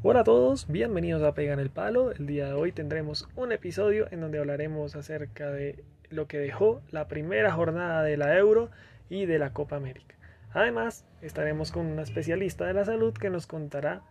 [0.00, 2.12] Hola a todos, bienvenidos a Pegan el Palo.
[2.12, 6.80] El día de hoy tendremos un episodio en donde hablaremos acerca de lo que dejó
[6.92, 8.70] la primera jornada de la Euro
[9.10, 10.14] y de la Copa América.
[10.52, 14.02] Además, estaremos con una especialista de la salud que nos contará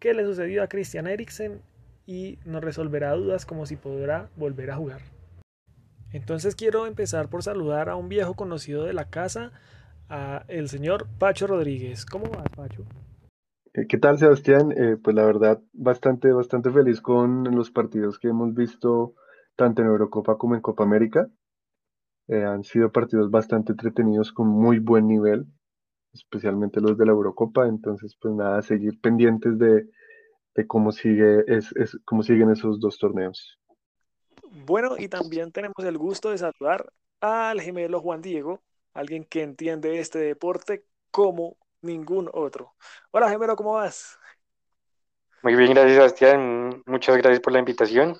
[0.00, 1.62] qué le sucedió a Christian Eriksen
[2.04, 5.02] y nos resolverá dudas como si podrá volver a jugar.
[6.12, 9.52] Entonces quiero empezar por saludar a un viejo conocido de la casa,
[10.08, 12.04] a el señor Pacho Rodríguez.
[12.06, 12.84] ¿Cómo vas, Pacho?
[13.74, 14.72] Eh, ¿Qué tal, Sebastián?
[14.72, 19.14] Eh, pues la verdad, bastante, bastante feliz con los partidos que hemos visto
[19.56, 21.28] tanto en Eurocopa como en Copa América.
[22.28, 25.46] Eh, han sido partidos bastante entretenidos con muy buen nivel,
[26.12, 27.66] especialmente los de la Eurocopa.
[27.66, 29.86] Entonces, pues nada, seguir pendientes de,
[30.66, 31.44] cómo, sigue,
[32.04, 33.58] cómo siguen esos dos torneos.
[34.66, 38.60] Bueno, y también tenemos el gusto de saludar al gemelo Juan Diego,
[38.92, 42.74] alguien que entiende este deporte como ningún otro.
[43.10, 44.18] Hola gemelo, ¿cómo vas?
[45.42, 46.82] Muy bien, gracias Sebastián.
[46.86, 48.18] Muchas gracias por la invitación.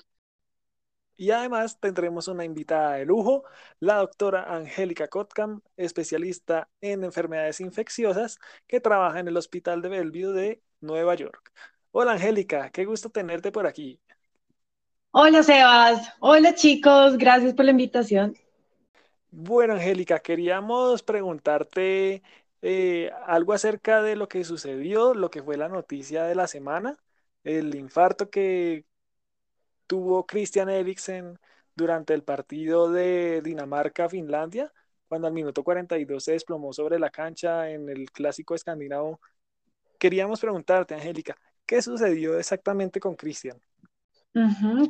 [1.17, 3.43] Y además tendremos una invitada de lujo,
[3.81, 10.31] la doctora Angélica Kotkam, especialista en enfermedades infecciosas, que trabaja en el Hospital de Bellevue
[10.31, 11.51] de Nueva York.
[11.91, 13.99] Hola Angélica, qué gusto tenerte por aquí.
[15.11, 18.35] Hola Sebas, hola chicos, gracias por la invitación.
[19.29, 22.23] Bueno Angélica, queríamos preguntarte
[22.61, 26.97] eh, algo acerca de lo que sucedió, lo que fue la noticia de la semana,
[27.43, 28.85] el infarto que
[29.87, 31.39] tuvo Christian Eriksen
[31.75, 34.71] durante el partido de Dinamarca-Finlandia,
[35.07, 39.19] cuando al minuto 42 se desplomó sobre la cancha en el clásico escandinavo.
[39.97, 43.59] Queríamos preguntarte, Angélica, ¿qué sucedió exactamente con Christian?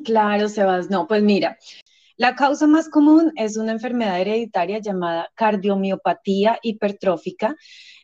[0.03, 0.90] claro, Sebas.
[0.90, 1.58] No, pues mira,
[2.20, 7.56] la causa más común es una enfermedad hereditaria llamada cardiomiopatía hipertrófica,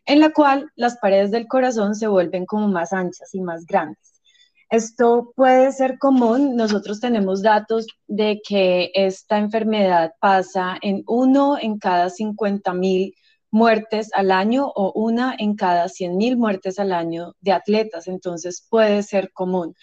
[0.05, 4.21] en la cual las paredes del corazón se vuelven como más anchas y más grandes.
[4.69, 6.55] Esto puede ser común.
[6.55, 13.13] Nosotros tenemos datos de que esta enfermedad pasa en uno en cada 50 mil
[13.51, 18.07] muertes al año o una en cada 100 mil muertes al año de atletas.
[18.07, 19.75] Entonces puede ser común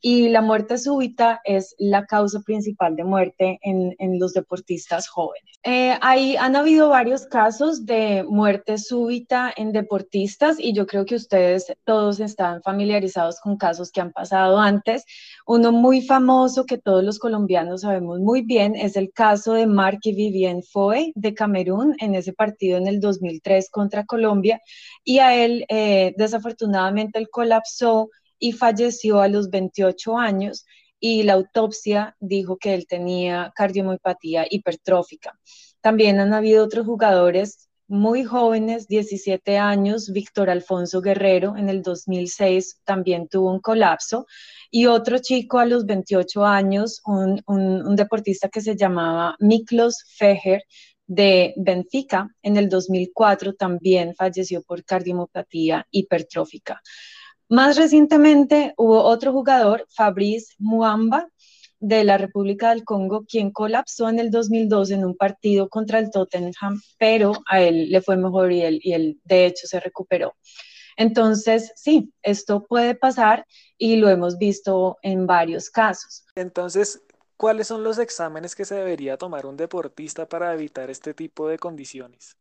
[0.00, 5.56] y la muerte súbita es la causa principal de muerte en, los deportistas jóvenes.
[5.62, 11.72] Eh, han habido varios casos de muerte súbita en deportistas y yo creo que ustedes
[11.84, 15.04] todos están familiarizados con casos que han pasado antes.
[15.46, 20.00] Uno muy famoso que todos los colombianos sabemos muy bien es el caso de Marc
[20.04, 24.60] Vivien Foy de Camerún en ese partido en el 2003 contra Colombia
[25.04, 28.08] y a él eh, desafortunadamente él colapsó
[28.40, 30.64] y falleció a los 28 años
[30.98, 35.38] y la autopsia dijo que él tenía cardiomiopatía hipertrófica.
[35.80, 42.82] También han habido otros jugadores muy jóvenes, 17 años, Víctor Alfonso Guerrero en el 2006
[42.84, 44.26] también tuvo un colapso
[44.70, 50.62] y otro chico a los 28 años, un, deportista que se llamaba Miklos Fejer
[51.08, 56.80] de Benfica en el 2004 también falleció por cardiomiopatía hipertrófica.
[57.50, 61.28] Más recientemente hubo otro jugador, Fabrice Muamba,
[61.80, 66.12] de la República del Congo, quien colapsó en el 2002 en un partido contra el
[66.12, 70.36] Tottenham, pero a él le fue mejor y él, y él de hecho se recuperó.
[70.96, 73.44] Entonces, sí, esto puede pasar
[73.76, 76.24] y lo hemos visto en varios casos.
[76.36, 77.02] Entonces,
[77.36, 81.58] ¿cuáles son los exámenes que se debería tomar un deportista para evitar este tipo de
[81.58, 82.36] condiciones?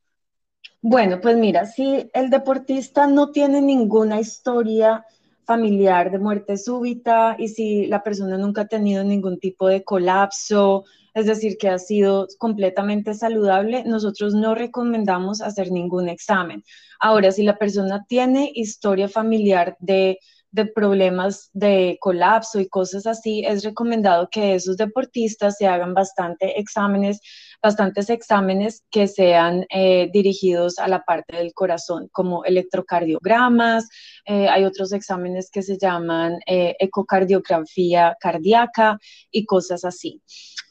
[0.81, 5.05] Bueno, pues mira, si el deportista no tiene ninguna historia
[5.43, 10.85] familiar de muerte súbita y si la persona nunca ha tenido ningún tipo de colapso,
[11.13, 16.63] es decir, que ha sido completamente saludable, nosotros no recomendamos hacer ningún examen.
[16.99, 20.19] Ahora, si la persona tiene historia familiar de
[20.51, 26.59] de problemas de colapso y cosas así, es recomendado que esos deportistas se hagan bastante
[26.59, 27.21] exámenes,
[27.61, 33.87] bastantes exámenes que sean eh, dirigidos a la parte del corazón, como electrocardiogramas,
[34.25, 38.97] eh, hay otros exámenes que se llaman eh, ecocardiografía cardíaca
[39.31, 40.21] y cosas así.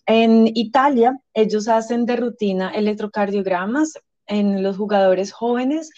[0.06, 3.92] En Italia, ellos hacen de rutina electrocardiogramas
[4.26, 5.90] en los jugadores jóvenes,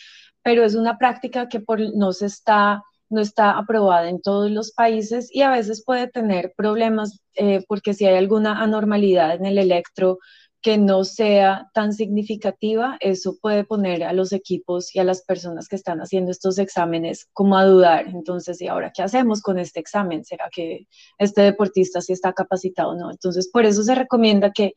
[0.43, 4.73] pero es una práctica que por, no se está no está aprobada en todos los
[4.73, 9.59] países y a veces puede tener problemas eh, porque si hay alguna anormalidad en el
[9.59, 10.19] electro
[10.63, 15.69] que no sea tan significativa, eso puede poner a los equipos y a las personas
[15.69, 18.09] que están haciendo estos exámenes como a dudar.
[18.09, 20.25] Entonces, ¿y ahora qué hacemos con este examen?
[20.25, 20.87] ¿Será que
[21.19, 23.11] este deportista sí está capacitado o no?
[23.11, 24.75] Entonces, por eso se recomienda que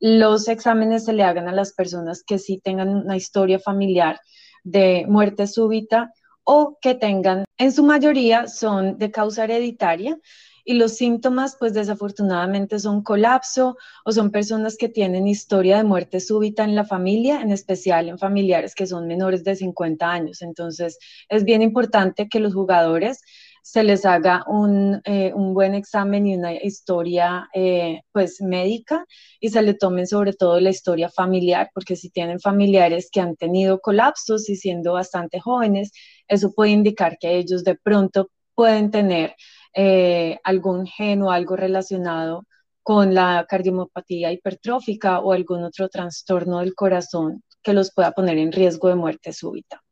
[0.00, 4.18] los exámenes se le hagan a las personas que sí tengan una historia familiar
[4.64, 6.12] de muerte súbita
[6.52, 10.18] o que tengan, en su mayoría son de causa hereditaria
[10.64, 16.18] y los síntomas, pues desafortunadamente son colapso o son personas que tienen historia de muerte
[16.18, 20.42] súbita en la familia, en especial en familiares que son menores de 50 años.
[20.42, 20.98] Entonces,
[21.28, 23.20] es bien importante que los jugadores
[23.62, 29.04] se les haga un, eh, un buen examen y una historia eh, pues médica
[29.38, 33.36] y se le tomen sobre todo la historia familiar, porque si tienen familiares que han
[33.36, 35.92] tenido colapsos y siendo bastante jóvenes,
[36.30, 39.34] eso puede indicar que ellos de pronto pueden tener
[39.74, 42.44] eh, algún gen o algo relacionado
[42.82, 48.52] con la cardiomopatía hipertrófica o algún otro trastorno del corazón que los pueda poner en
[48.52, 49.82] riesgo de muerte súbita.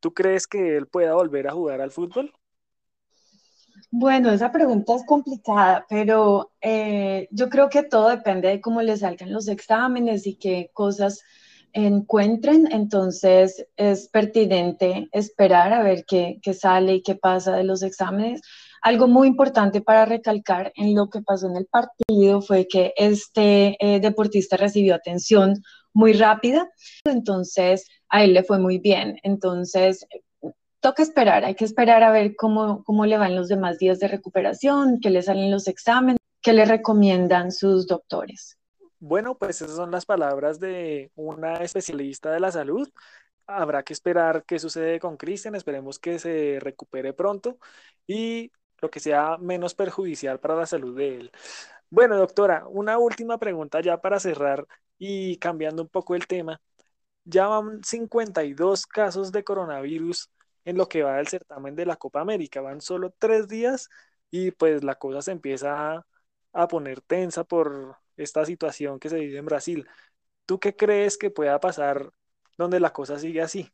[0.00, 2.32] ¿Tú crees que él pueda volver a jugar al fútbol?
[3.90, 8.96] Bueno, esa pregunta es complicada, pero eh, yo creo que todo depende de cómo le
[8.96, 11.22] salgan los exámenes y qué cosas
[11.76, 12.68] encuentren.
[12.72, 18.40] Entonces es pertinente esperar a ver qué, sale y qué pasa de los exámenes
[18.82, 23.76] algo muy importante para recalcar en lo que pasó en el partido fue que este
[23.80, 25.60] eh, deportista recibió atención
[25.92, 26.70] muy rápida,
[27.04, 29.18] entonces a él le fue muy bien.
[29.24, 30.06] Entonces,
[30.78, 34.06] toca esperar, hay que esperar a ver cómo, cómo le van los demás días de
[34.06, 38.56] recuperación, qué le salen los exámenes, qué le recomiendan sus doctores.
[39.08, 42.88] Bueno, pues esas son las palabras de una especialista de la salud.
[43.46, 47.58] Habrá que esperar qué sucede con Cristian, esperemos que se recupere pronto
[48.06, 51.32] y lo que sea menos perjudicial para la salud de él.
[51.90, 54.66] Bueno, doctora, una última pregunta ya para cerrar
[54.98, 56.60] y cambiando un poco el tema.
[57.24, 60.30] Ya van 52 casos de coronavirus
[60.64, 62.60] en lo que va del certamen de la Copa América.
[62.60, 63.88] Van solo tres días
[64.30, 66.04] y pues la cosa se empieza
[66.52, 69.86] a, poner tensa por esta situación que se vive en Brasil.
[70.46, 72.10] ¿Tú qué crees que pueda pasar
[72.56, 73.70] donde la cosa sigue así?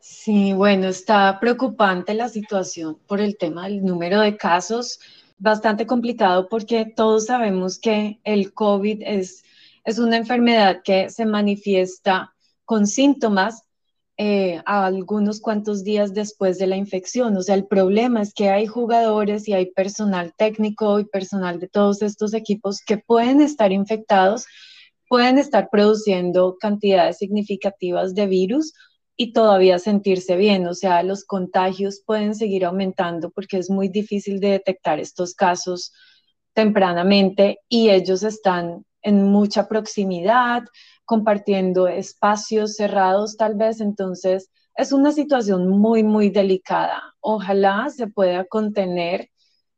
[0.00, 5.00] Sí, bueno, está preocupante la situación por el tema del número de casos,
[5.38, 9.44] bastante complicado porque todos sabemos que el COVID es,
[9.84, 12.34] es una enfermedad que se manifiesta
[12.64, 13.64] con síntomas
[14.20, 17.36] eh, a algunos cuantos días después de la infección.
[17.36, 21.68] O sea, el problema es que hay jugadores y hay personal técnico y personal de
[21.68, 24.44] todos estos equipos que pueden estar infectados,
[25.08, 28.72] pueden estar produciendo cantidades significativas de virus
[29.16, 30.66] y todavía sentirse bien.
[30.66, 35.92] O sea, los contagios pueden seguir aumentando porque es muy difícil de detectar estos casos
[36.54, 40.64] tempranamente y ellos están en mucha proximidad,
[41.08, 43.80] compartiendo espacios cerrados tal vez.
[43.80, 47.02] Entonces, es una situación muy, muy delicada.
[47.20, 49.30] Ojalá se pueda contener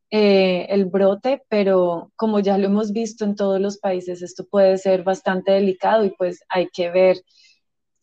[0.09, 4.77] eh, el brote, pero como ya lo hemos visto en todos los países, esto puede
[4.77, 7.17] ser bastante delicado y pues hay que ver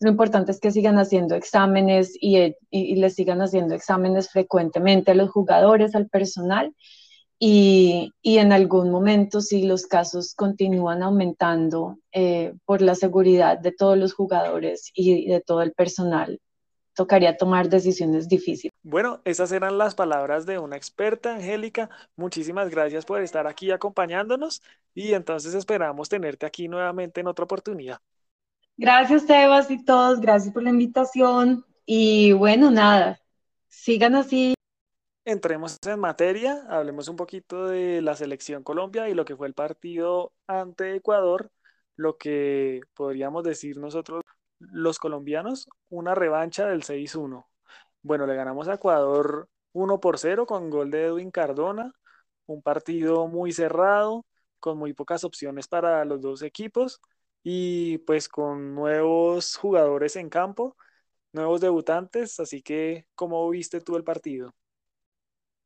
[0.01, 5.15] lo importante es que sigan haciendo exámenes y, y, les sigan haciendo exámenes frecuentemente a
[5.15, 6.73] los jugadores, al personal.
[7.39, 13.73] Y, y en algún momento, si los casos continúan aumentando eh, por la seguridad de
[13.73, 16.41] todos los jugadores y de todo el personal,
[16.99, 18.73] tocaría tomar decisiones difíciles.
[18.83, 21.89] Bueno, esas eran las palabras de una experta, Angélica.
[22.17, 24.63] Muchísimas gracias por estar aquí acompañándonos
[24.97, 28.01] y entonces esperamos tenerte aquí nuevamente en otra oportunidad.
[28.77, 30.21] Gracias, Tebas y todos.
[30.21, 31.65] Gracias por la invitación.
[31.87, 33.21] Y bueno, nada,
[33.69, 34.58] sigan así.
[35.29, 39.53] Entremos en materia, hablemos un poquito de la selección Colombia y lo que fue el
[39.53, 41.51] partido ante Ecuador,
[41.97, 44.23] lo que podríamos decir nosotros
[44.59, 47.47] los colombianos, una revancha del 6-1.
[48.01, 51.93] Bueno, le ganamos a Ecuador 1 por 0 con gol de Edwin Cardona,
[52.47, 54.25] un partido muy cerrado,
[54.61, 57.03] con muy pocas opciones para los dos equipos
[57.43, 60.75] y pues con nuevos jugadores en campo,
[61.33, 64.55] nuevos debutantes, así que ¿cómo viste tú el partido?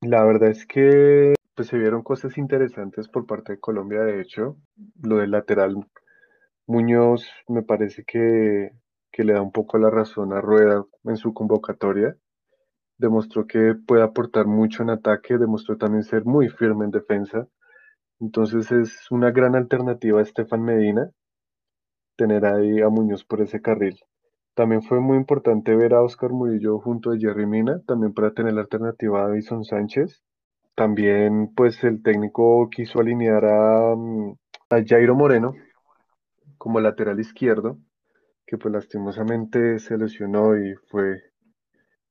[0.03, 4.57] La verdad es que pues se vieron cosas interesantes por parte de Colombia, de hecho,
[5.01, 5.77] lo del lateral
[6.67, 8.73] Muñoz me parece que,
[9.13, 12.17] que le da un poco la razón a Rueda en su convocatoria.
[12.99, 17.47] Demostró que puede aportar mucho en ataque, demostró también ser muy firme en defensa.
[18.19, 21.13] Entonces es una gran alternativa a Estefan Medina
[22.17, 24.01] tener ahí a Muñoz por ese carril.
[24.55, 28.53] También fue muy importante ver a Oscar Murillo junto a Jerry Mina, también para tener
[28.53, 30.23] la alternativa a Davison Sánchez.
[30.75, 34.35] También pues el técnico quiso alinear a, mm,
[34.71, 35.55] a Jairo Moreno
[36.59, 37.79] como lateral izquierdo,
[38.47, 41.23] que pues lastimosamente se lesionó y fue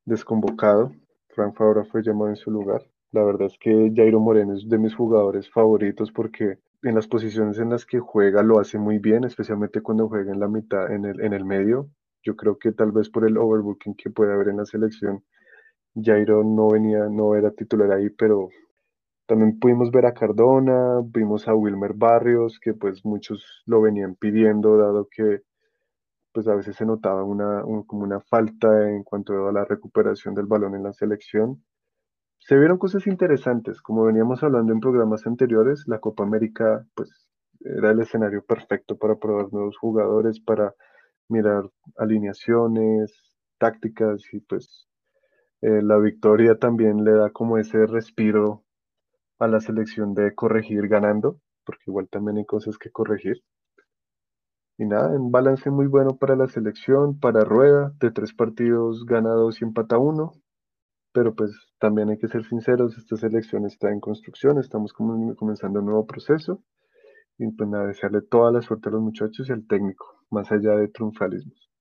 [0.06, 0.92] desconvocado.
[1.30, 2.82] Frank Fabra fue llamado en su lugar.
[3.12, 7.60] La verdad es que Jairo Moreno es de mis jugadores favoritos porque en las posiciones
[7.60, 11.06] en las que juega lo hace muy bien, especialmente cuando juega en la mitad, en
[11.06, 11.90] el, en el medio.
[12.24, 15.24] Yo creo que tal vez por el overbooking que puede haber en la selección,
[15.96, 18.50] Jairo no venía, no era titular ahí, pero
[19.26, 24.78] también pudimos ver a Cardona, vimos a Wilmer Barrios, que pues muchos lo venían pidiendo,
[24.78, 25.42] dado que
[26.34, 30.46] pues a veces se notaba una, como una falta en cuanto a la recuperación del
[30.46, 31.64] balón en la selección.
[32.40, 37.92] Se vieron cosas interesantes, como veníamos hablando en programas anteriores, la Copa América pues era
[37.92, 40.74] el escenario perfecto para probar nuevos jugadores, para
[41.32, 43.14] mirar alineaciones,
[43.58, 44.88] tácticas y pues
[45.62, 48.64] eh, la victoria también le da como ese respiro
[49.40, 53.44] a la selección de corregir ganando, porque igual también hay cosas que corregir.
[54.78, 59.62] Y nada, un balance muy bueno para la selección, para Rueda, de tres partidos ganados
[59.62, 60.32] y empata uno.
[61.14, 65.86] Pero pues también hay que ser sinceros, esta selección está en construcción, estamos comenzando un
[65.86, 66.64] nuevo proceso.
[67.42, 67.70] Y pues
[68.30, 71.72] toda la suerte a los muchachos y al técnico, más allá de triunfalismos.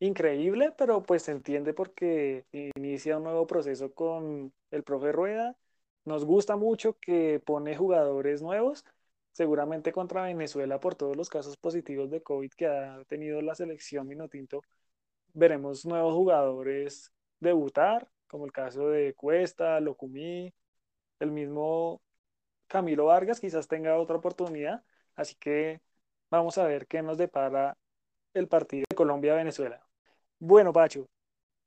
[0.00, 2.44] Increíble, pero pues se entiende porque
[2.76, 5.56] inicia un nuevo proceso con el profe Rueda.
[6.04, 8.84] Nos gusta mucho que pone jugadores nuevos,
[9.30, 14.06] seguramente contra Venezuela por todos los casos positivos de COVID que ha tenido la selección
[14.06, 14.60] Minotinto.
[15.32, 20.52] Veremos nuevos jugadores debutar, como el caso de Cuesta, Locumí,
[21.18, 22.02] el mismo
[22.72, 24.84] Camilo Vargas quizás tenga otra oportunidad.
[25.16, 25.80] Así que
[26.30, 27.76] vamos a ver qué nos depara
[28.34, 29.86] el partido de Colombia-Venezuela.
[30.40, 31.08] Bueno, Pacho,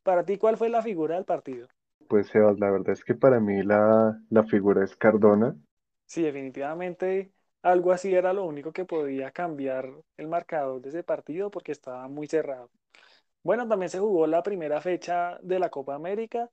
[0.03, 1.67] para ti, ¿cuál fue la figura del partido?
[2.07, 5.55] Pues Sebas, la verdad es que para mí la, la figura es Cardona.
[6.05, 7.31] Sí, definitivamente
[7.62, 12.07] algo así era lo único que podía cambiar el marcador de ese partido porque estaba
[12.07, 12.69] muy cerrado.
[13.43, 16.51] Bueno, también se jugó la primera fecha de la Copa América.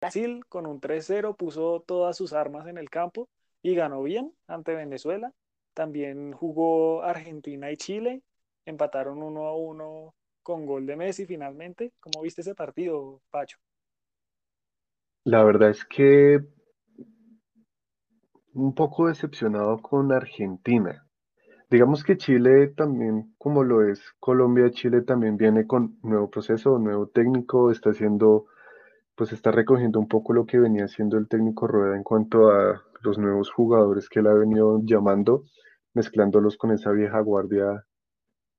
[0.00, 3.28] Brasil con un 3-0 puso todas sus armas en el campo
[3.66, 5.32] y ganó bien ante Venezuela.
[5.74, 8.22] También jugó Argentina y Chile,
[8.64, 11.92] empataron 1 a 1 con gol de Messi finalmente.
[11.98, 13.58] ¿Cómo viste ese partido, Pacho?
[15.24, 16.38] La verdad es que
[18.54, 21.04] un poco decepcionado con Argentina.
[21.68, 27.08] Digamos que Chile también, como lo es Colombia, Chile también viene con nuevo proceso, nuevo
[27.08, 28.46] técnico, está haciendo,
[29.16, 32.80] pues está recogiendo un poco lo que venía haciendo el técnico Rueda en cuanto a
[33.06, 35.44] los nuevos jugadores que él ha venido llamando,
[35.94, 37.86] mezclándolos con esa vieja guardia,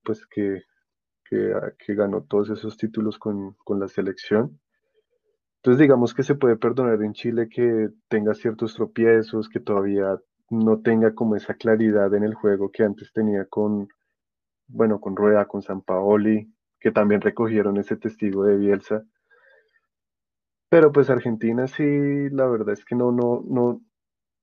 [0.04, 0.64] pues que,
[1.30, 4.60] que, ganó todos esos títulos con, con la selección.
[5.58, 10.18] Entonces digamos que se puede perdonar en Chile que tenga ciertos tropiezos, que todavía
[10.50, 13.90] no tenga como esa claridad en el juego que antes tenía con,
[14.68, 19.04] bueno, con Rueda, con San Paoli, que también recogieron ese testigo de Bielsa.
[20.70, 23.82] Pero pues Argentina sí, la verdad es que no, no, no,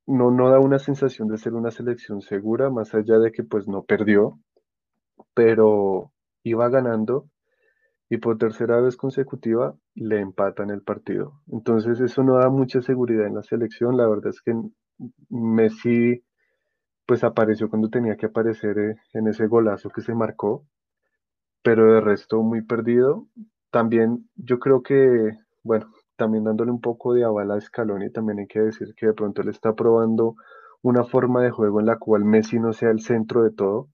[0.06, 3.68] no, no da una sensación de ser una selección segura, más allá de que pues
[3.68, 4.38] no perdió,
[5.34, 7.28] pero iba ganando
[8.08, 11.40] y por tercera vez consecutiva le empatan el partido.
[11.50, 13.96] Entonces eso no da mucha seguridad en la selección.
[13.96, 14.54] La verdad es que
[15.30, 16.22] Messi
[17.06, 20.66] pues apareció cuando tenía que aparecer eh, en ese golazo que se marcó,
[21.62, 23.26] pero de resto muy perdido.
[23.70, 28.46] También yo creo que, bueno, también dándole un poco de aval a Scaloni, también hay
[28.46, 30.34] que decir que de pronto él está probando
[30.82, 33.88] una forma de juego en la cual Messi no sea el centro de todo,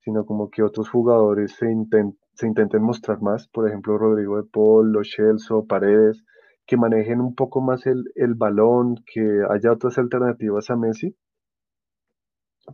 [0.00, 5.66] sino como que otros jugadores se, intenten mostrar más, por ejemplo Rodrigo de Paul, Celso,
[5.66, 6.24] Paredes,
[6.66, 11.14] que manejen un poco más el, el balón, que haya otras alternativas a Messi,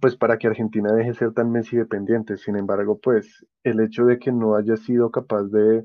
[0.01, 2.37] pues para que Argentina deje de ser tan Messi dependiente.
[2.37, 5.85] Sin embargo, pues el hecho de que no haya sido capaz de,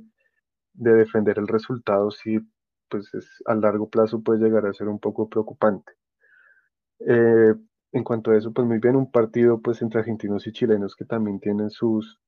[0.74, 2.40] de defender el resultado sí
[2.90, 5.94] pues es, a largo plazo puede llegar a ser un poco preocupante.
[7.00, 7.54] Eh,
[7.92, 11.06] en cuanto a eso, pues muy bien, un partido pues entre argentinos y chilenos que
[11.06, 12.20] también tienen sus,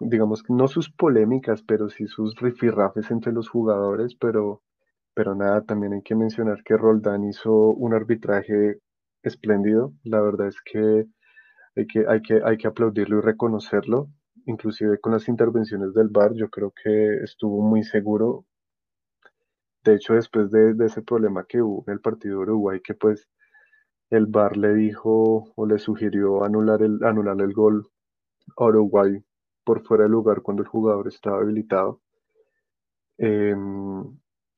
[0.00, 4.62] digamos, no sus polémicas, pero sí sus rifirrafes entre los jugadores, pero,
[5.14, 8.80] pero nada, también hay que mencionar que Roldán hizo un arbitraje
[9.22, 11.06] espléndido, la verdad es que
[11.76, 14.08] hay que, hay que, hay que aplaudirlo y reconocerlo,
[14.46, 18.46] inclusive con las intervenciones del VAR, yo creo que estuvo muy seguro,
[19.86, 23.28] de hecho, después de, ese problema que hubo en el partido de Uruguay, que pues
[24.10, 27.88] el VAR le dijo o le sugirió anular el, anular el gol
[28.56, 29.24] a Uruguay
[29.64, 32.00] por fuera del lugar cuando el jugador estaba habilitado.
[33.18, 34.04] Em,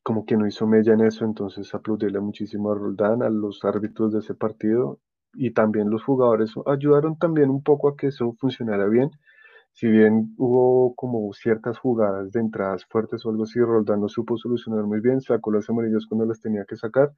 [0.02, 4.12] como que no hizo mella en eso, entonces aplaudirle muchísimo a Roldán, a los árbitros
[4.12, 5.00] de ese partido
[5.34, 9.10] y también los jugadores ayudaron también un poco a que eso funcionara bien
[9.78, 14.36] si bien hubo como ciertas jugadas de entradas fuertes o algo así, Roldán no supo
[14.36, 17.12] solucionar muy bien, sacó las amarillas cuando las tenía que sacar.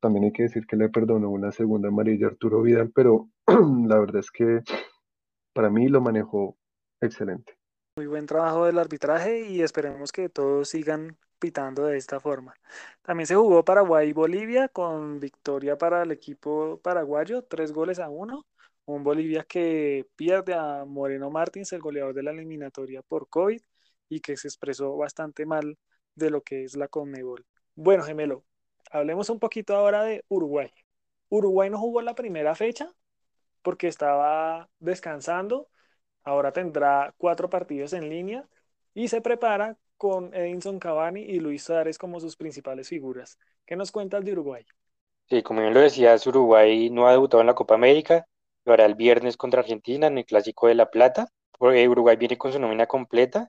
[0.00, 3.98] También hay que decir que le perdonó una segunda amarilla a Arturo Vidal, pero la
[3.98, 4.62] verdad es que
[5.52, 6.56] para mí lo manejó
[6.98, 7.58] excelente.
[7.98, 12.54] Muy buen trabajo del arbitraje y esperemos que todos sigan pitando de esta forma.
[13.02, 18.08] También se jugó Paraguay y Bolivia con victoria para el equipo paraguayo, tres goles a
[18.08, 18.46] uno.
[18.86, 23.60] Un Bolivia que pierde a Moreno Martins, el goleador de la eliminatoria por COVID,
[24.08, 25.76] y que se expresó bastante mal
[26.14, 27.44] de lo que es la Conmebol.
[27.74, 28.44] Bueno, gemelo,
[28.90, 30.70] hablemos un poquito ahora de Uruguay.
[31.28, 32.92] Uruguay no jugó la primera fecha
[33.62, 35.68] porque estaba descansando.
[36.22, 38.48] Ahora tendrá cuatro partidos en línea
[38.94, 43.38] y se prepara con Edinson Cavani y Luis Suárez como sus principales figuras.
[43.64, 44.64] ¿Qué nos cuentas de Uruguay?
[45.28, 48.26] Sí, como bien lo decías, Uruguay no ha debutado en la Copa América,
[48.66, 51.28] lo hará el viernes contra Argentina en el Clásico de La Plata.
[51.58, 53.48] Uruguay viene con su nómina completa.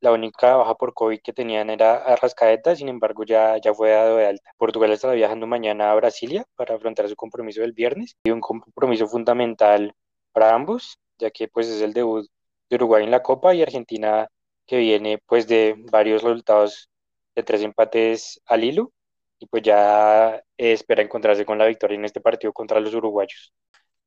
[0.00, 4.16] La única baja por COVID que tenían era Arrascaeta, sin embargo ya, ya fue dado
[4.16, 4.50] de alta.
[4.58, 9.06] Portugal estará viajando mañana a Brasilia para afrontar su compromiso del viernes y un compromiso
[9.08, 9.94] fundamental
[10.32, 12.28] para ambos, ya que pues es el debut
[12.68, 14.28] de Uruguay en la Copa y Argentina
[14.66, 16.90] que viene pues de varios resultados
[17.34, 18.92] de tres empates al hilo
[19.38, 23.54] y pues ya espera encontrarse con la victoria en este partido contra los uruguayos.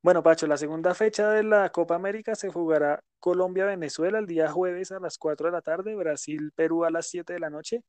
[0.01, 4.93] Bueno, Pacho, la segunda fecha de la Copa América se jugará Colombia-Venezuela el día jueves
[4.93, 7.83] a las 4 de la tarde, Brasil-Perú a las 7 de la noche,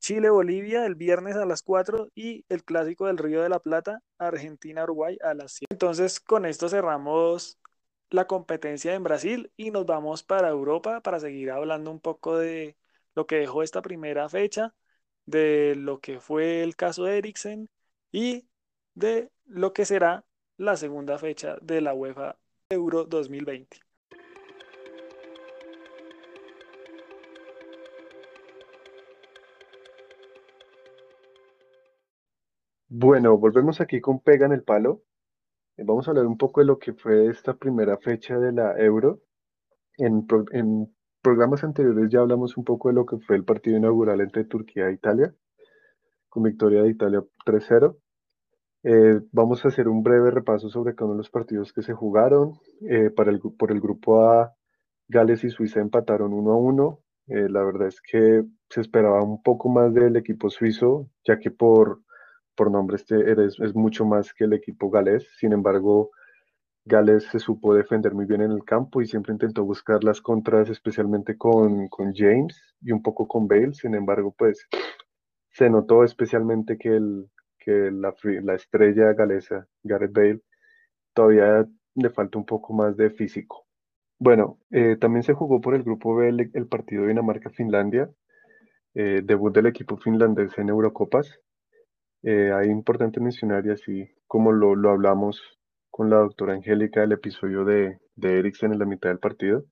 [0.00, 5.18] Chile-Bolivia el viernes a las 4 y el Clásico del Río de la Plata, Argentina-Uruguay
[5.22, 5.66] a las 7.
[5.72, 7.60] Entonces, con esto cerramos
[8.10, 12.76] la competencia en Brasil y nos vamos para Europa para seguir hablando un poco de
[13.14, 14.74] lo que dejó esta primera fecha,
[15.26, 17.70] de lo que fue el caso de Eriksen
[18.10, 18.48] y
[18.94, 20.24] de lo que será
[20.62, 22.36] la segunda fecha de la UEFA
[22.70, 23.78] Euro 2020.
[32.88, 35.02] Bueno, volvemos aquí con Pega en el Palo.
[35.76, 38.78] Eh, vamos a hablar un poco de lo que fue esta primera fecha de la
[38.78, 39.20] Euro.
[39.98, 40.24] En,
[41.22, 44.88] programas anteriores ya hablamos un poco de lo que fue el partido inaugural entre Turquía
[44.88, 45.34] e Italia,
[46.28, 47.96] con victoria de Italia 3-0.
[48.84, 51.92] Eh, vamos a hacer un breve repaso sobre cada uno de los partidos que se
[51.92, 52.58] jugaron.
[52.88, 54.54] Eh, para el, por el grupo A,
[55.08, 57.00] Gales y Suiza empataron 1 1.
[57.26, 62.00] la verdad es que se esperaba un poco más del equipo suizo, ya que por
[62.54, 65.26] por nombre este es mucho más que el equipo galés.
[65.38, 66.10] Sin embargo,
[66.84, 70.68] Gales se supo defender muy bien en el campo y siempre intentó buscar las contras,
[70.68, 73.74] especialmente con, con James y un poco con Bale.
[73.74, 74.66] Sin embargo, pues
[75.50, 77.30] se notó especialmente que, el,
[77.64, 80.40] que la, la estrella galesa, Gareth Bale,
[81.14, 83.66] todavía le falta un poco más de físico.
[84.18, 88.10] Bueno, eh, también se jugó por el grupo B el, partido Dinamarca-Finlandia,
[88.94, 91.40] eh, debut del equipo finlandés en Eurocopas.
[92.22, 95.42] Eh, hay importante mencionar, y así como lo, lo, hablamos
[95.90, 99.64] con la doctora Angélica del episodio de, de Eriksen en la mitad del partido,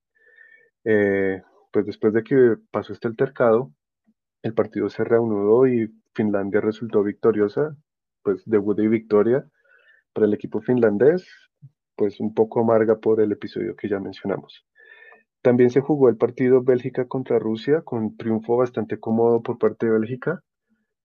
[0.83, 3.73] pues después de que pasó este altercado,
[4.43, 7.77] el partido se reanudó y Finlandia resultó victoriosa,
[8.23, 9.45] pues debut y victoria
[10.13, 11.27] para el equipo finlandés,
[11.97, 14.67] pues un poco amarga por el episodio que ya mencionamos.
[15.43, 19.93] También se jugó el partido Bélgica contra Rusia con triunfo bastante cómodo por parte de
[19.93, 20.43] Bélgica.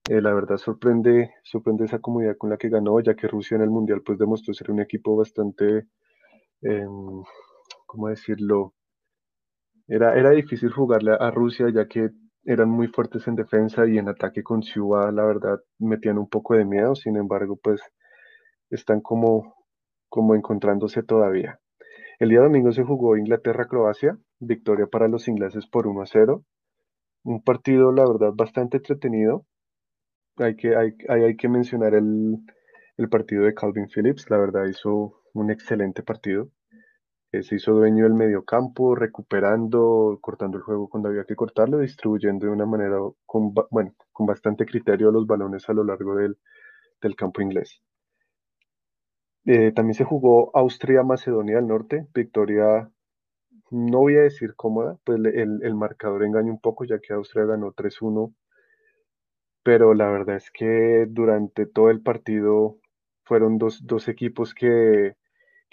[0.10, 3.62] Eh, la verdad sorprende, sorprende esa comunidad con la que ganó, ya que Rusia en
[3.64, 5.88] el Mundial pues demostró ser un equipo bastante,
[6.62, 7.24] em,
[7.86, 8.74] ¿cómo decirlo?
[9.88, 12.10] Era, era difícil jugarle a Rusia, ya que
[12.46, 16.56] eran muy fuertes en defensa y en ataque con Ciudad, la verdad, metían un poco
[16.56, 17.82] de miedo, sin embargo, pues
[18.70, 19.56] están como,
[20.10, 21.60] como encontrándose todavía.
[22.20, 26.44] El día domingo se jugó Inglaterra-Croacia, victoria para los ingleses por 1 a 0.
[27.24, 29.46] Un partido, la verdad, bastante entretenido
[30.38, 32.44] hay que, hay, hay, que mencionar el,
[33.10, 34.30] partido de Calvin Phillips.
[34.30, 36.50] La verdad hizo un excelente partido.
[37.36, 42.46] Eh, se hizo dueño del mediocampo, recuperando, cortando el juego cuando había que cortarlo, distribuyendo
[42.46, 46.38] de una manera con, bueno, con bastante criterio los balones a lo largo del,
[47.18, 47.82] campo inglés.
[49.46, 52.90] Eh, también se jugó Austria-Macedonia del Norte, victoria,
[53.70, 57.46] no voy a decir cómoda, pues el, el marcador engaña un poco, ya que Austria
[57.46, 58.34] ganó 3-1
[59.66, 62.78] pero la verdad es que durante todo el partido
[63.24, 65.16] fueron dos, equipos que,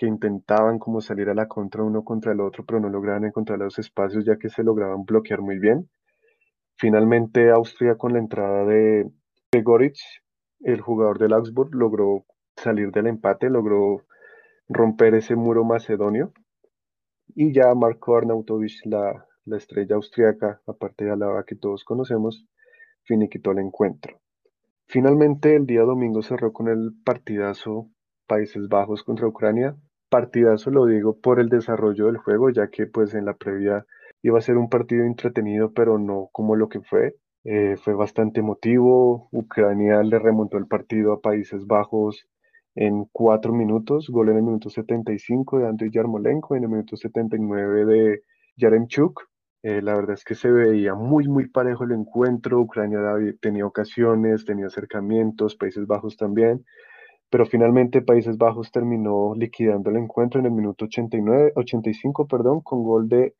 [0.00, 3.78] intentaban como salir a la contra uno contra el otro, pero no lograban encontrar los
[3.78, 5.88] espacios ya que se lograban bloquear muy bien.
[6.76, 9.10] Finalmente Austria con la entrada de,
[9.52, 9.92] de
[10.60, 12.24] el jugador del Augsburg, logró
[12.56, 14.04] salir del empate, logró
[14.68, 16.32] romper ese muro macedonio
[17.34, 22.46] y ya Marco Arnautovic, la, la estrella austriaca, aparte de la que todos conocemos,
[23.04, 24.20] finiquitó el encuentro.
[24.86, 27.88] Finalmente, el día domingo cerró con el partidazo
[28.32, 29.76] Países Bajos contra Ucrania.
[30.08, 33.84] Partidazo lo digo por el desarrollo del juego, ya que pues en la previa
[34.22, 37.14] iba a ser un partido entretenido, pero no como lo que fue.
[37.44, 39.28] Eh, fue bastante emotivo.
[39.32, 42.26] Ucrania le remontó el partido a Países Bajos
[42.74, 44.08] en cuatro minutos.
[44.08, 48.22] Gol en el minuto 75 de Andriy Yarmolenko, en el minuto 79 de
[48.56, 49.28] Yaremchuk.
[49.62, 52.60] Eh, la verdad es que se veía muy, muy parejo el encuentro.
[52.60, 52.98] Ucrania
[53.42, 56.64] tenía ocasiones, tenía acercamientos, Países Bajos también.
[57.32, 62.84] Pero finalmente Países Bajos terminó liquidando el encuentro en el minuto 89, 85 perdón, con
[62.84, 63.34] gol de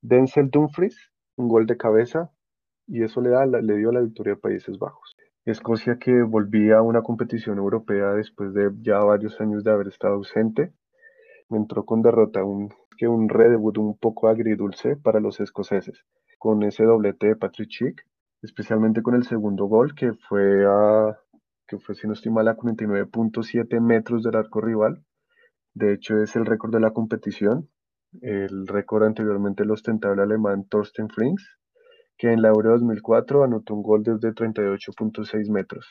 [0.00, 0.96] Denzel Dumfries,
[1.36, 2.32] un gol de cabeza,
[2.86, 5.14] y eso le, da, le dio la victoria a Países Bajos.
[5.44, 10.14] Escocia que volvía a una competición europea después de ya varios años de haber estado
[10.14, 10.72] ausente,
[11.50, 16.06] entró con derrota, un, que un redebut un poco agridulce para los escoceses,
[16.38, 18.06] con ese doblete de Patrick Chick,
[18.40, 21.18] especialmente con el segundo gol que fue a,
[21.66, 25.04] que fue si no estoy mal a 49.7 metros del arco rival.
[25.74, 27.68] De hecho es el récord de la competición.
[28.20, 31.58] El récord anteriormente lo ostentaba el alemán Thorsten Frings
[32.16, 35.86] que en la Euro 2004 anotó un gol desde 38.6 metros.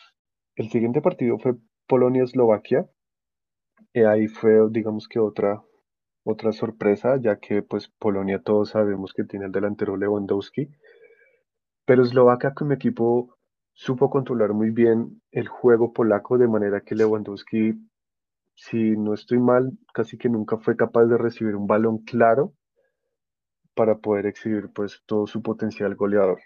[0.56, 1.56] El siguiente partido fue
[1.88, 2.88] Polonia-Eslovaquia.
[4.08, 5.62] Ahí fue, digamos que otra,
[6.24, 10.70] otra sorpresa, ya que pues Polonia todos sabemos que tiene el delantero Lewandowski.
[11.86, 13.36] Pero Eslovaquia como equipo
[13.74, 17.74] supo controlar muy bien el juego polaco de manera que Lewandowski,
[18.56, 22.54] si no estoy mal, casi que nunca fue capaz de recibir un balón claro
[23.76, 26.40] para poder exhibir pues todo su potencial goleador.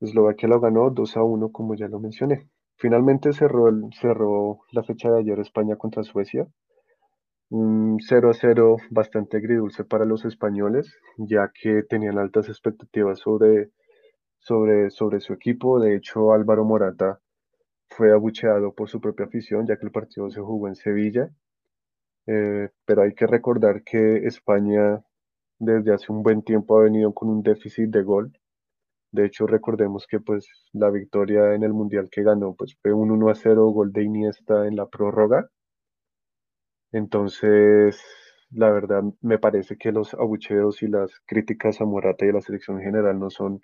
[0.00, 2.48] Eslovaquia lo ganó 2 a 1 como ya lo mencioné.
[2.76, 3.68] Finalmente cerró,
[4.00, 6.46] cerró la fecha de ayer España contra Suecia.
[7.50, 13.70] Un 0 a 0 bastante agridulce para los españoles, ya que tenían altas expectativas sobre,
[14.38, 15.80] sobre, sobre su equipo.
[15.80, 17.20] De hecho, Álvaro Morata
[17.88, 21.30] fue abucheado por su propia afición, ya que el partido se jugó en Sevilla.
[22.26, 25.02] Eh, pero hay que recordar que España
[25.58, 28.32] desde hace un buen tiempo ha venido con un déficit de gol.
[29.12, 33.10] De hecho, recordemos que pues la victoria en el Mundial que ganó pues fue un
[33.10, 35.48] 1 a 0 gol de Iniesta en la prórroga.
[36.92, 38.02] Entonces,
[38.50, 42.40] la verdad me parece que los abucheos y las críticas a Morata y a la
[42.40, 43.60] selección general no son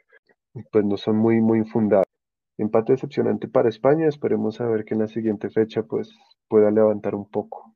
[0.71, 2.07] pues no son muy muy fundadas.
[2.57, 6.11] Empate decepcionante para España, esperemos a ver que en la siguiente fecha pues
[6.49, 7.75] pueda levantar un poco.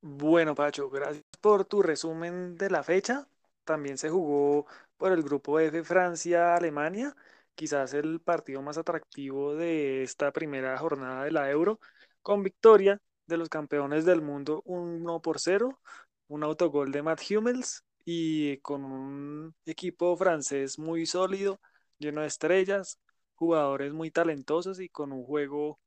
[0.00, 3.26] Bueno, Pacho, gracias por tu resumen de la fecha.
[3.64, 7.14] También se jugó por el grupo F Francia-Alemania,
[7.54, 11.80] quizás el partido más atractivo de esta primera jornada de la Euro,
[12.22, 15.80] con victoria de los campeones del mundo 1 por 0,
[16.28, 21.60] un autogol de Matt Hummels y con un equipo francés muy sólido,
[21.98, 22.98] lleno de estrellas,
[23.34, 25.80] jugadores muy talentosos y con un juego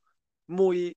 [0.48, 0.96] muy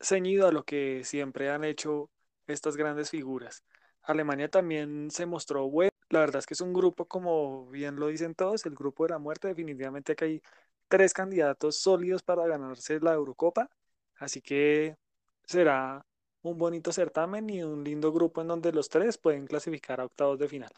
[0.00, 2.10] ceñido a lo que siempre han hecho
[2.46, 3.64] estas grandes figuras.
[4.02, 5.90] Alemania también se mostró bueno.
[6.10, 9.10] La verdad es que es un grupo, como bien lo dicen todos, el grupo de
[9.10, 9.48] la muerte.
[9.48, 10.42] Definitivamente que hay
[10.88, 13.68] tres candidatos sólidos para ganarse la Eurocopa.
[14.16, 14.96] Así que
[15.44, 16.04] será
[16.42, 20.38] un bonito certamen y un lindo grupo en donde los tres pueden clasificar a octavos
[20.38, 20.70] de final.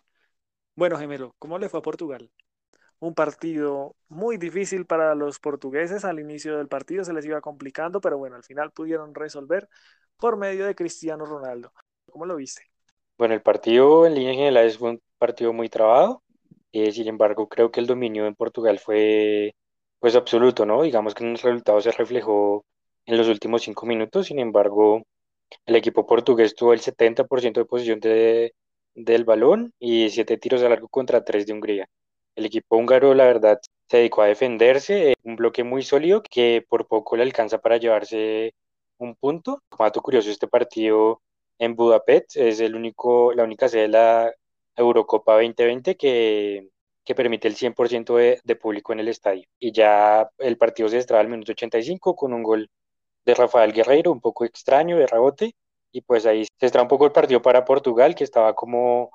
[0.74, 2.30] Bueno, gemelo, ¿cómo le fue a Portugal?
[2.98, 6.04] Un partido muy difícil para los portugueses.
[6.04, 9.68] Al inicio del partido se les iba complicando, pero bueno, al final pudieron resolver
[10.18, 11.72] por medio de Cristiano Ronaldo.
[12.10, 12.62] ¿Cómo lo viste?
[13.16, 16.22] Bueno, el partido en línea general es un partido muy trabado.
[16.72, 19.54] Eh, sin embargo, creo que el dominio en Portugal fue
[19.98, 20.82] pues absoluto, ¿no?
[20.82, 22.64] Digamos que el resultado se reflejó
[23.06, 24.26] en los últimos cinco minutos.
[24.26, 25.02] Sin embargo,
[25.66, 28.54] el equipo portugués tuvo el 70% de posición de,
[28.94, 31.88] del balón y siete tiros a largo contra tres de Hungría.
[32.36, 36.86] El equipo húngaro, la verdad, se dedicó a defenderse, un bloque muy sólido que por
[36.86, 38.54] poco le alcanza para llevarse
[38.98, 39.62] un punto.
[39.68, 41.22] Como dato curioso, este partido
[41.58, 44.34] en Budapest es el único, la única sede de la
[44.76, 46.68] Eurocopa 2020 que,
[47.04, 49.44] que permite el 100% de, de, público en el estadio.
[49.58, 52.70] Y ya el partido se estraba al minuto 85 con un gol
[53.24, 55.54] de Rafael Guerreiro, un poco extraño, de rebote.
[55.92, 59.10] Y pues ahí se estraba un poco el partido para Portugal, que estaba como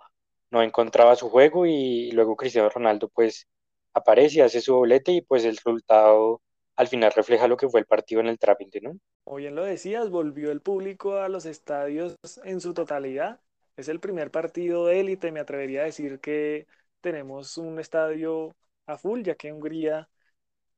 [0.51, 3.47] no encontraba su juego y luego Cristiano Ronaldo pues
[3.93, 6.41] aparece, hace su doblete y pues el resultado
[6.75, 8.97] al final refleja lo que fue el partido en el trámite, ¿no?
[9.35, 13.39] Bien lo decías, volvió el público a los estadios en su totalidad.
[13.77, 16.67] Es el primer partido de élite, me atrevería a decir que
[17.01, 18.55] tenemos un estadio
[18.87, 20.09] a full, ya que Hungría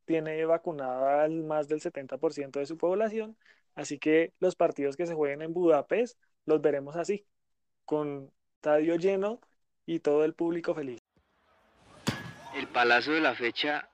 [0.08, 3.38] tiene vacunada al más del 70% de su población,
[3.76, 7.28] así que los partidos que se jueguen en Budapest los veremos así,
[7.86, 9.40] con estadio lleno
[9.86, 11.00] y todo el público feliz.
[12.56, 13.88] El palazo de la fecha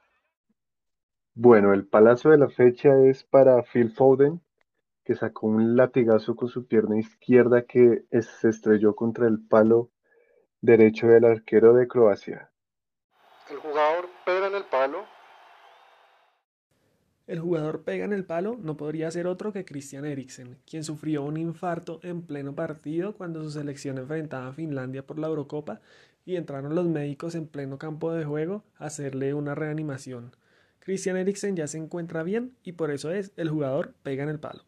[1.36, 4.40] bueno, el palazo de la fecha es para Phil Foden,
[5.04, 9.90] que sacó un latigazo con su pierna izquierda que se estrelló contra el palo
[10.62, 12.52] derecho del arquero de Croacia.
[13.50, 15.06] El jugador Pedro en el palo.
[17.26, 21.24] El jugador pega en el palo no podría ser otro que Christian Eriksen, quien sufrió
[21.24, 25.80] un infarto en pleno partido cuando su selección enfrentaba a Finlandia por la Eurocopa
[26.26, 30.36] y entraron los médicos en pleno campo de juego a hacerle una reanimación.
[30.80, 34.40] Christian Eriksen ya se encuentra bien y por eso es el jugador pega en el
[34.40, 34.64] palo.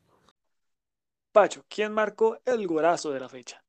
[1.34, 3.62] Pacho, ¿quién marcó el golazo de la fecha?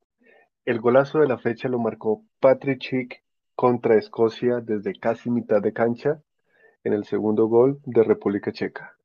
[0.65, 3.25] El golazo de la fecha lo marcó Patrick Schick
[3.57, 6.23] contra Escocia desde casi mitad de cancha
[6.87, 8.97] en el segundo gol de República Checa.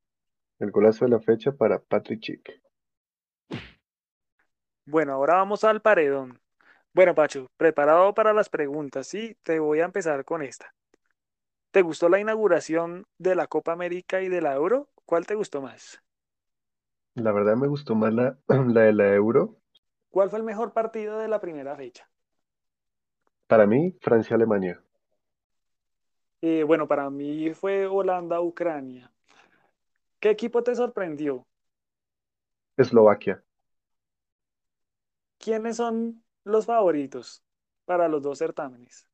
[0.60, 2.62] El golazo de la fecha para Patrick Schick.
[4.86, 6.40] Bueno, ahora vamos al paredón.
[6.94, 10.72] Bueno, Pacho, preparado para las preguntas, sí, te voy a empezar con esta.
[11.72, 14.88] ¿Te gustó la inauguración de la Copa América y de la Euro?
[15.04, 16.00] ¿Cuál te gustó más?
[17.14, 19.56] La verdad me gustó más la, la de la Euro.
[20.10, 22.08] ¿Cuál fue el mejor partido de la primera fecha?
[23.48, 24.80] Para mí, Francia-Alemania.
[26.42, 29.10] Eh, bueno, para mí fue Holanda-Ucrania.
[30.20, 31.46] ¿Qué equipo te sorprendió?
[32.76, 33.42] Eslovaquia.
[35.38, 37.42] ¿Quiénes son los favoritos
[37.84, 39.06] para los dos certámenes?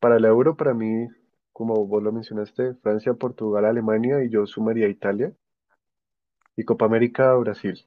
[0.00, 1.08] Para el Euro, para mí,
[1.52, 5.32] como vos lo mencionaste, Francia, Portugal, Alemania y yo sumaría Italia.
[6.56, 7.86] Y Copa América, Brasil.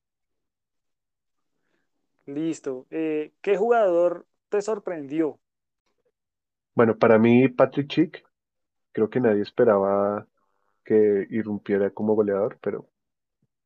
[2.28, 2.88] Listo.
[2.92, 5.40] Eh, ¿qué jugador te sorprendió?
[6.76, 8.26] Bueno, para mí, Patrick Schick,
[8.92, 10.28] creo que nadie esperaba
[10.84, 12.88] que irrumpiera como goleador, pero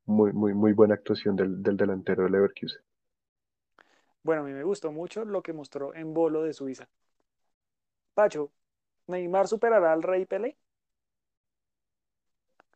[0.06, 2.82] muy, muy, muy buena actuación del, del delantero del Leverkusen.
[4.22, 6.88] Bueno, a mí me gustó mucho lo que mostró en Bolo de Suiza.
[8.14, 8.52] Pacho,
[9.08, 10.56] ¿Neymar superará al Rey Pelé?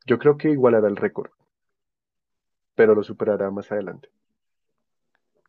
[0.07, 1.31] Yo creo que igualará el récord,
[2.75, 4.09] pero lo superará más adelante.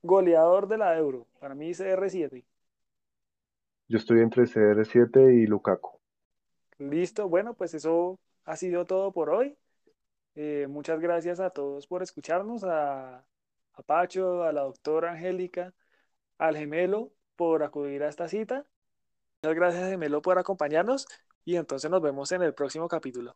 [0.03, 2.45] Goleador de la Euro, para mí CR7.
[3.87, 5.99] Yo estoy entre CR7 y Lukaku.
[6.77, 9.57] Listo, bueno, pues eso ha sido todo por hoy.
[10.35, 13.25] Eh, muchas gracias a todos por escucharnos, a,
[13.73, 15.73] a Pacho, a la doctora Angélica,
[16.37, 18.65] al gemelo por acudir a esta cita.
[19.41, 21.07] Muchas gracias, gemelo, por acompañarnos
[21.45, 23.35] y entonces nos vemos en el próximo capítulo.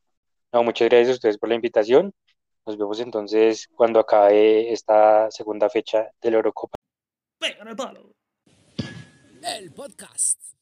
[0.52, 2.14] No, muchas gracias a ustedes por la invitación.
[2.66, 6.76] Nos vemos entonces cuando acabe esta segunda fecha de la Eurocopa.
[7.38, 8.12] Pega en el palo.
[9.44, 10.59] El podcast.